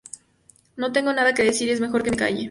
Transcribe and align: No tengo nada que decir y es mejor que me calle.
No 0.77 0.91
tengo 0.91 1.13
nada 1.13 1.35
que 1.35 1.43
decir 1.43 1.67
y 1.67 1.71
es 1.73 1.79
mejor 1.79 2.01
que 2.01 2.09
me 2.09 2.17
calle. 2.17 2.39